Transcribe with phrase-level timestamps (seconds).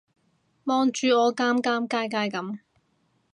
[0.63, 2.57] 望住我尷尷尬尬噉